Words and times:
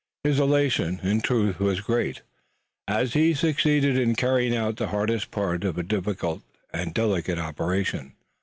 His 0.23 0.39
elation, 0.39 0.99
in 1.03 1.21
truth, 1.21 1.59
was 1.59 1.79
great, 1.79 2.23
as 2.87 3.13
he 3.13 3.27
had 3.33 3.37
succeeded 3.37 3.99
in 3.99 4.15
carrying 4.15 4.55
out 4.55 4.77
the 4.77 4.87
hardest 4.87 5.29
part 5.29 5.63
of 5.63 5.77
a 5.77 5.83
difficult 5.83 6.41
and 6.73 6.91
delicate 6.91 7.37
operation. 7.37 8.13